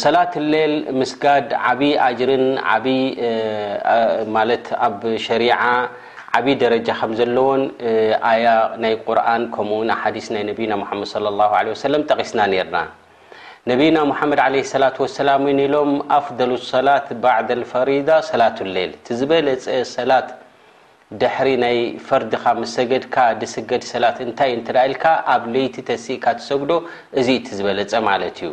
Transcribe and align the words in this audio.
ሰላት 0.00 0.32
ሌል 0.52 0.72
ምስጋድ 1.00 1.50
ዓብዪ 1.68 1.84
ጅርን 2.18 2.46
ኣብ 4.86 5.00
ሸሪع 5.26 5.60
ዓብዪ 6.38 6.54
ደረጃ 6.62 6.88
ከዘለዎን 7.00 7.62
ኣያ 8.30 8.44
ናይ 8.82 8.94
ቁርን 9.06 9.42
ከኡውዲ 9.54 10.18
ና 10.72 10.82
ነና 11.26 11.62
ድ 11.94 12.00
ጠቂስና 12.10 12.40
ርና 12.66 12.76
ነና 13.68 13.96
መድ 14.32 14.40
ላ 15.28 15.36
ኢሎም 15.66 15.92
ኣፍደሉ 16.18 16.52
ሰላት 16.72 17.08
ባ 17.22 17.32
ፈሪ 17.72 17.90
ሰላة 18.30 18.56
ሌል 18.76 18.92
ዝበለፀ 19.20 19.66
ሰላት 19.96 20.28
ድሕሪ 21.22 21.48
ናይ 21.64 21.78
ፈርድካ 22.08 22.44
መሰገድካ 22.62 23.16
ድስገድ 23.40 23.82
ሰላት 23.92 24.18
እንታይ 24.26 24.52
እ 24.58 24.60
ኢልካ 24.88 25.04
ኣብ 25.34 25.42
ለይቲ 25.54 25.74
ተሲእካ 25.88 26.24
ሰግዶ 26.50 26.70
እዚ 27.20 27.28
ዝበለፀ 27.60 27.92
ማለት 28.10 28.36
እዩ 28.44 28.52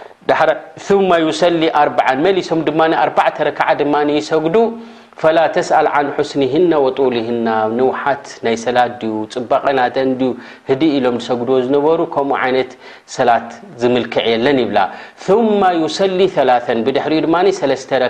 ث 0.29 0.33
ሰ 0.87 0.97
ኣ 2.09 2.33
ሊሶም 2.37 2.59
ኣከ 3.03 3.63
ሰጉዱ 4.29 4.55
ፈላተኣልዓንስህና 5.21 6.73
ط 6.97 7.07
ና 7.45 7.55
ንሓት 7.77 8.25
ናይ 8.45 8.55
ሰላ 8.65 8.77
ፅባቐና 9.33 9.79
ዲ 10.81 10.83
ኢሎም 10.97 11.17
ሰግድዎ 11.27 11.55
ዝነሩ 11.67 11.99
ከኡ 12.15 12.29
ሰላት 13.15 13.49
ዝምلክዕ 13.83 14.25
የለን 14.33 14.59
ይብላ 14.63 14.77
ث 15.23 15.25
ሰሊ 15.97 16.19
ሪ 17.13 18.09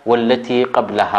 ወለቲ 0.09 0.47
ቀብልሃ 0.75 1.11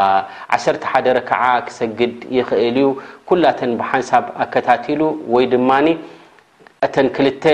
1 0.59 0.87
1ደረክዓ 0.93 1.43
ክሰግድ 1.67 2.15
ይኽእል 2.37 2.77
ዩ 2.85 2.91
ኩላተን 3.31 3.73
ብሓንሳብ 3.81 4.25
ኣከታቲሉ 4.45 5.01
ወይ 5.35 5.45
ድማ 5.55 5.71
እተን 6.87 7.09
ክልተ 7.19 7.45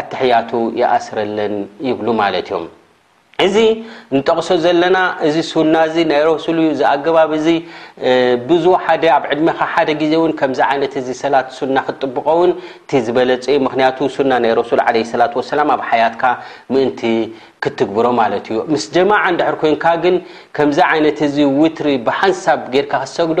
ኣትሕያቱ 0.00 0.50
ይኣስረለን 0.80 1.54
ይብሉ 1.88 2.06
ማለት 2.22 2.48
እዮም 2.52 2.64
እዚ 3.44 3.56
ንጠቕሶ 4.16 4.48
ዘለና 4.64 4.98
እዚ 5.26 5.36
ሱና 5.52 5.74
ናይ 6.10 6.20
ሮሱል 6.28 6.58
ኣገባብ 6.92 7.30
ዚ 7.44 7.48
ብዙ 8.48 8.64
ሓደ 8.84 9.04
ኣብ 9.16 9.24
ዕድመካ 9.34 9.58
ሓደ 9.72 9.88
ዜ 10.10 10.12
ን 10.30 10.32
ከዚ 10.40 10.58
ይነት 10.74 10.94
ዚ 11.06 11.08
ሰላት 11.22 11.48
ሱና 11.58 11.76
ክጥብቀውን 11.88 12.50
ቲ 12.90 13.00
ዝበለፅ 13.06 13.46
ምክንቱ 13.66 13.98
ና 14.30 14.38
ናይ 14.44 14.52
ሱል 14.70 14.80
ላ 14.82 15.26
ላ 15.60 15.64
ኣብ 15.76 15.82
ሓያትካ 15.88 16.22
ምእንቲ 16.72 17.00
ክትግብሮ 17.64 18.06
ማለት 18.20 18.46
እዩ 18.52 18.58
ምስ 18.72 18.84
ጀማ 18.94 19.10
ንድሕር 19.34 19.56
ኮንካ 19.62 19.84
ግን 20.04 20.16
ከምዚ 20.56 20.78
ይነት 20.98 21.18
ውትሪ 21.62 21.88
ብሓንሳብ 22.06 22.60
ጌርካ 22.74 22.92
ክሰግዶ 23.04 23.40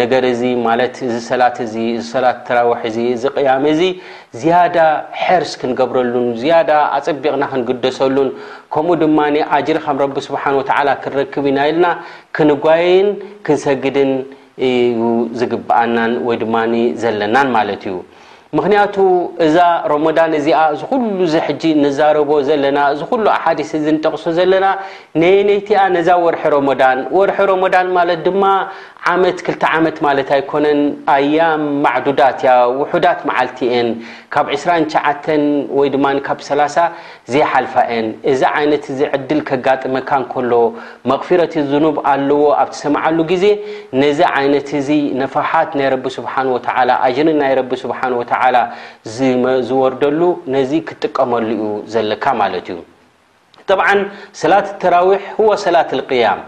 ነገር 0.00 0.22
እዚ 0.30 0.42
ማለት 0.66 0.94
እዚ 1.06 1.14
ሰላት 1.28 1.56
እ 1.64 1.66
ዚ 1.72 1.84
ሰላት 2.12 2.38
ተራዊሕ 2.46 2.80
ዚ 2.94 3.04
እዚ 3.16 3.22
ቅያሚ 3.36 3.64
እዚ 3.74 3.82
ዝያዳ 4.40 4.78
ሕርስ 5.24 5.52
ክንገብረሉን 5.60 6.28
ዝያዳ 6.40 6.70
ኣፀቢቕና 6.98 7.44
ክንግደሰሉን 7.52 8.28
ከምኡ 8.74 8.96
ድማ 9.02 9.18
ኣጅሪ 9.58 9.76
ከም 9.84 9.96
ረቢ 10.02 10.16
ስብሓን 10.28 10.56
ወ 10.58 10.62
ተዓላ 10.70 10.88
ክንረክብ 11.04 11.44
ኢና 11.52 11.60
ኢልና 11.70 11.86
ክንጓይን 12.38 13.08
ክንሰግድን 13.46 14.12
እዩ 14.68 15.00
ዝግብኣናን 15.42 16.12
ወይ 16.28 16.36
ድማ 16.44 16.54
ዘለናን 17.02 17.48
ማለት 17.56 17.82
እዩ 17.88 17.96
ምክንቱ 18.58 18.96
እዛ 19.46 19.56
ሮሞዳን 19.92 20.32
እዚ 20.38 20.48
ሉ 21.02 21.22
ዛረቦ 21.98 22.30
ዘለና 22.48 22.78
ሉ 23.22 23.24
ሓ 23.42 23.44
ጠቅሶ 24.04 24.24
ዘለና 24.38 24.66
ይቲ 25.54 25.68
ዛ 26.08 26.10
ርሒ 26.34 26.44
ሒ 26.54 26.54
ዳ 27.74 27.76
ማዓመት 27.96 29.38
2ዓመት 29.48 29.96
ነ 30.06 30.08
ያ 31.36 31.38
ማዳ 31.86 32.08
ውዳት 32.92 33.20
መዓልቲ 33.30 33.58
ካብ2ሸ 34.36 36.76
ዘሓልፋእዛ 37.34 38.42
ድል 39.30 39.40
ከጋመካ 39.50 40.10
ሎ 40.50 40.54
መፊት 41.12 41.52
ዝኑብ 41.72 41.96
ኣለዎ 42.14 42.42
ኣብሰማሉ 42.64 43.18
ዜ 43.44 43.46
ነዚ 44.04 44.20
ፋ 45.34 45.36
ዝወርደሉ 49.68 50.20
ነዚ 50.54 50.72
ክጥቀመሉ 50.88 51.48
ዩ 51.60 51.64
ዘለካ 51.94 52.24
ማለት 52.42 52.66
እዩ 52.72 52.78
ጠብዓ 53.68 53.86
ሰላት 54.40 54.66
ተራዊሕ 54.82 55.22
ዎ 55.46 55.50
ሰላት 55.64 55.90
قያም 56.10 56.40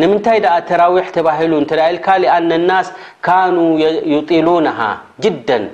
ንምንታይ 0.00 0.38
ተራዊሕ 0.70 1.04
ተባሂሉ 1.16 1.52
ተልካ 1.72 2.06
ሊኣነ 2.22 2.50
ናስ 2.68 2.88
ካኑ 3.26 3.56
ይጢሉና 4.12 4.70
ጅደን 5.24 5.64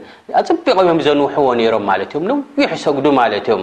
ኣፅቢቆም 0.40 0.88
እም 0.94 1.00
ዘንውሕዎ 1.06 1.46
ነሮም 1.60 1.86
ማለ 1.90 2.00
ም 2.22 2.24
ንዊሕ 2.30 2.70
ይሰጉዱ 2.76 3.06
ማለት 3.20 3.46
እዮም 3.50 3.62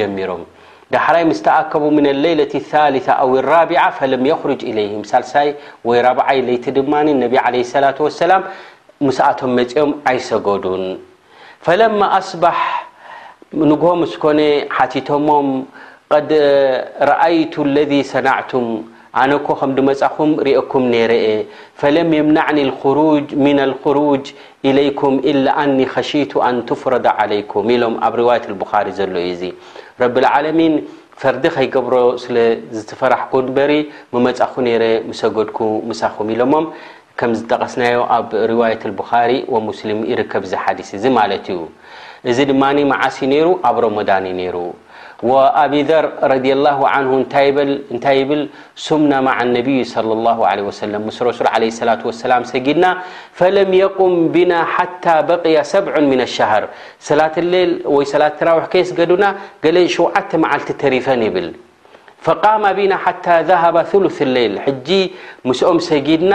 جሮ 0.00 0.32
دحራ 0.94 1.18
مس 1.30 1.40
تأكب 1.46 1.82
من 1.98 2.06
الليلة 2.14 2.52
الثالثة 2.62 3.12
و 3.30 3.32
الرابعة 3.42 3.88
فلم 3.98 4.22
يخرج 4.32 4.60
إليهم 4.70 5.02
ሳሳ 5.12 5.32
ربع 6.08 6.26
يت 6.34 6.66
نب 7.22 7.32
عله 7.44 7.62
اللة 7.76 7.98
وسلم 8.06 8.42
مسቶ 9.06 9.40
مኦም 9.56 10.02
يصዱن 10.16 10.84
فلما 11.66 12.06
اصبح 12.20 12.56
ن 13.68 13.72
كن 14.24 14.38
تቶ 14.92 15.10
قد 16.12 16.28
رأية 17.12 17.54
الذي 17.68 18.00
صنعتم 18.14 18.64
ኣነኮ 19.20 19.46
ከም 19.60 19.70
ዲመፃኹም 19.76 20.30
ርኦኩም 20.46 20.84
ነረየ 20.94 21.26
ፈለም 21.80 22.08
የምናዕኒ 22.18 22.58
ሩጅ 22.98 23.26
ምና 23.44 23.58
ልክሩጅ 23.70 24.24
ኢለይኩም 24.68 25.14
ኢላ 25.30 25.46
ኣኒ 25.62 25.78
ከሽቱ 25.92 26.32
ኣንትፍረዳ 26.48 27.06
ዓለይኩም 27.22 27.66
ኢሎም 27.74 27.94
ኣብ 28.08 28.14
ርዋያት 28.20 28.46
ብኻሪ 28.62 28.86
ዘሎ 28.98 29.14
እዚ 29.32 29.42
ረቢልዓለሚን 30.02 30.74
ፈርዲ 31.20 31.44
ከይገብሮ 31.56 31.94
ስለዝተፈራሕኩ 32.24 33.32
በሪ 33.58 33.72
መመፃኹ 34.14 34.54
ነረ 34.66 34.84
ምሰገድኩ 35.10 35.58
ምሳኹም 35.90 36.28
ኢሎሞም 36.34 36.66
ከምዝጠቐስናዮ 37.20 38.00
ኣብ 38.16 38.28
ርዋያት 38.50 38.82
ብኻሪ 38.98 39.30
ወሙስሊም 39.54 40.00
ይርከብ 40.10 40.42
ዚ 40.50 40.58
ሓዲስ 40.64 40.90
እዚ 40.98 41.04
ማለት 41.20 41.46
እዩ 41.54 41.60
እዚ 42.32 42.38
ድማ 42.50 42.64
መዓሲ 42.92 43.16
ነይሩ 43.32 43.46
ኣብ 43.68 43.76
ሮሞዳን 43.84 44.26
ነይሩ 44.40 44.56
وأبيذر 45.22 46.04
رضيالله 46.32 46.78
عن 46.88 47.04
سمن 48.86 49.12
مع 49.28 49.36
النبي 49.46 49.78
صى 49.84 50.00
اللعيسلمرسولعلي 50.00 51.68
لاةوسلادنا 51.88 52.90
فلم 53.38 53.70
يقم 53.84 54.12
بنا 54.36 54.60
حتى 54.64 55.16
بقي 55.32 55.56
سبع 55.64 55.92
من 56.12 56.20
الشهر 56.28 56.62
لاة 57.18 57.32
ايل 57.38 57.70
لاةاي 58.48 58.82
ل 59.76 59.78
شت 59.94 60.32
ملت 60.42 60.82
ريف 60.92 61.08
بل 61.34 61.48
فقام 62.24 62.64
بنا 62.78 62.96
حتى 63.04 63.36
ذهب 63.50 63.76
ثلث 63.92 64.18
الليل 64.26 64.52
مم 65.46 65.52
سدن 65.90 66.34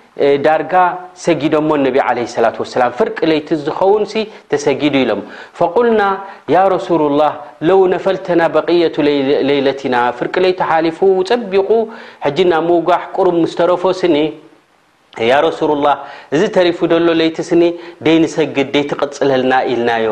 ዳርጋ 0.45 0.73
ሰጊዶሞ 1.25 1.69
ላ 2.45 2.87
ፍርቂ 2.97 3.17
ይቲ 3.37 3.49
ዝከውን 3.65 4.03
ተሰጊዱ 4.51 4.93
ኢሎም 5.03 5.21
ፈቁልና 5.59 6.01
ያ 6.55 6.63
ረሱሉ 6.75 6.99
الላه 7.11 7.31
ለው 7.67 7.79
ነፈልተና 7.93 8.41
በقة 8.55 8.95
ሌለትና 9.49 9.95
ፍርቂ 10.19 10.35
ይቲ 10.51 10.59
ሓሊፉ 10.69 10.97
ፀቢق 11.29 11.69
ጂ 12.35 12.37
ና 12.51 12.53
ምዉጓሕ 12.67 13.01
ቅሩ 13.15 13.27
ስተረፎ 13.53 13.83
ስኒ 14.01 14.15
ሱ 15.59 15.67
ላ 15.85 15.87
እዚ 16.35 16.41
ተሪፉ 16.57 16.79
ሎ 17.07 17.09
ይቲ 17.29 17.37
ስኒ 17.49 17.63
ደይንሰግድ 18.05 18.67
ደይትقፅለልና 18.75 19.53
ኢልናዮ 19.73 20.11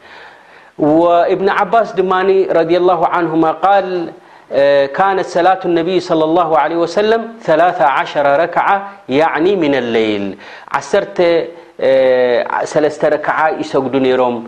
وابن 0.81 1.49
عباس 1.49 1.91
دماني 1.91 2.45
رضي 2.45 2.77
الله 2.77 3.07
عنهما 3.07 3.51
قال 3.51 4.11
كانت 4.95 5.25
صلاة 5.25 5.59
النبي 5.65 5.99
صلى 5.99 6.23
الله 6.23 6.57
عليه 6.59 6.75
وسلم 6.77 7.27
ثلاعش 7.41 8.17
ركعة 8.17 8.89
يعني 9.09 9.55
من 9.55 9.75
الليل 9.75 10.37
ركعة 13.03 13.49
يسقد 13.49 13.95
نيرم 13.95 14.47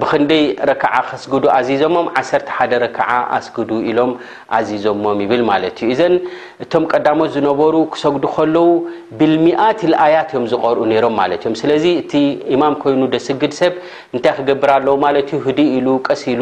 ብክንደይ 0.00 0.44
ረክዓ 0.68 0.92
ከስግዱ 1.08 1.44
ኣዚዞሞም 1.56 2.06
ዓሰርተ 2.18 2.46
ሓደ 2.56 2.72
ረክዓ 2.82 3.08
ኣስግዱ 3.38 3.70
ኢሎም 3.90 4.12
ኣዚዞሞም 4.58 5.18
ይብል 5.24 5.42
ማለት 5.50 5.76
እዩ 5.84 5.88
እዘን 5.94 6.14
እቶም 6.64 6.84
ቀዳሞት 6.92 7.30
ዝነበሩ 7.34 7.74
ክሰጉዱ 7.94 8.24
ከለዉ 8.36 8.64
ብልሚኣት 9.20 9.80
ልኣያት 9.92 10.30
እዮም 10.32 10.44
ዝቀርኡ 10.52 10.78
ነይሮም 10.92 11.14
ማለት 11.22 11.42
እዮም 11.44 11.56
ስለዚ 11.62 11.84
እቲ 12.02 12.12
ኢማም 12.54 12.74
ኮይኑ 12.84 13.02
ደስግድ 13.14 13.52
ሰብ 13.60 13.72
እንታይ 14.14 14.34
ክገብር 14.38 14.70
ኣለዉ 14.76 14.94
ማለት 15.06 15.26
ዩ 15.34 15.40
ህዲ 15.46 15.58
ኢሉ 15.78 15.88
ቀሲሉ 16.08 16.40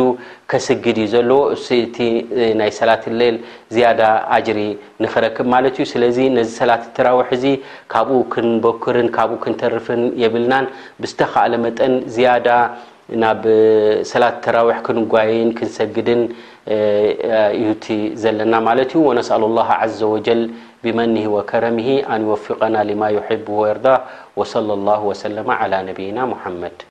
ከስግድ 0.52 0.96
እዩ 1.04 1.08
ዘለዎ 1.14 1.40
እእቲ 1.80 1.98
ናይ 2.60 2.70
ሰላት 2.78 3.02
ሌል 3.22 3.36
ዝያዳ 3.74 4.00
ኣጅሪ 4.36 4.60
ንክረክብ 5.04 5.46
ማለት 5.54 5.74
እዩ 5.80 5.86
ስለዚ 5.94 6.16
ነዚ 6.36 6.48
ሰላት 6.60 6.84
እትራዊሒ 6.90 7.26
እዚ 7.38 7.44
ካብኡ 7.94 8.20
ክንበክርን 8.34 9.08
ካብኡ 9.18 9.36
ክንተርፍን 9.46 10.00
የብልናን 10.24 10.66
ብዝተካአለ 11.02 11.52
መጠን 11.66 11.92
ዝያዳ 12.14 12.48
نب 13.12 13.42
سلث 14.06 14.34
تراوح 14.46 14.78
كني 14.86 15.02
نسقد 15.50 15.98
لن 16.08 16.22
ت 17.84 18.92
ونسأل 18.96 19.42
الله 19.50 19.68
عز 19.82 20.02
وجل 20.02 20.42
بمنه 20.84 21.24
وكرمه 21.36 21.90
أن 22.12 22.20
يوفقنا 22.26 22.80
لما 22.90 23.08
يحب 23.18 23.44
ويرض 23.48 23.86
وصلى 24.38 24.72
الله 24.78 25.00
وسلم 25.10 25.46
على 25.60 25.78
نبينا 25.88 26.22
محمد 26.32 26.89